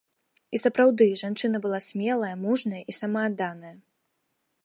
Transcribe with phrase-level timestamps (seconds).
[0.57, 3.75] І сапраўды, жанчына была смелая, мужная і самаадданая.